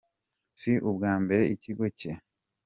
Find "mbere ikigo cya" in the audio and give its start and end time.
1.23-2.15